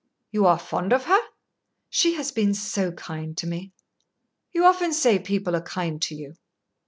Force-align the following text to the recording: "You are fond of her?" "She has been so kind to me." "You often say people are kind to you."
"You 0.31 0.47
are 0.47 0.57
fond 0.57 0.93
of 0.93 1.03
her?" 1.05 1.19
"She 1.87 2.15
has 2.15 2.31
been 2.31 2.55
so 2.55 2.91
kind 2.93 3.37
to 3.37 3.45
me." 3.45 3.71
"You 4.51 4.65
often 4.65 4.93
say 4.93 5.19
people 5.19 5.55
are 5.55 5.61
kind 5.61 6.01
to 6.01 6.15
you." 6.15 6.37